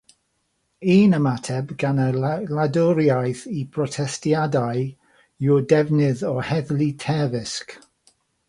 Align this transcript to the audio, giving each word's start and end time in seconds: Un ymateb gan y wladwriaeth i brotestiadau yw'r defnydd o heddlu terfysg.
Un 0.93 1.11
ymateb 1.17 1.73
gan 1.83 2.01
y 2.05 2.07
wladwriaeth 2.53 3.43
i 3.59 3.63
brotestiadau 3.75 4.83
yw'r 5.49 5.69
defnydd 5.75 6.27
o 6.35 6.37
heddlu 6.53 6.89
terfysg. 7.05 7.79